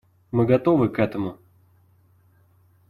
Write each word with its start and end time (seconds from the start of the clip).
Мы 0.31 0.47
готовы 0.47 0.89
к 0.89 0.97
этому. 0.97 1.37